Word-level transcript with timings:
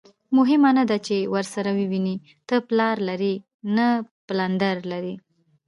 مهمه 0.37 0.69
نه 0.77 0.83
ده 0.89 0.97
چې 1.07 1.15
ورسره 1.33 1.71
ووینې، 1.79 2.15
ته 2.47 2.55
پلار 2.67 2.95
لرې؟ 3.07 3.35
نه، 3.75 3.87
پلندر 4.27 4.77
لرم. 4.91 5.17